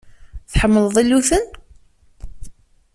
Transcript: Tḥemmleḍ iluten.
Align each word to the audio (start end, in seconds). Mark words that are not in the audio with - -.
Tḥemmleḍ 0.51 0.95
iluten. 1.03 1.45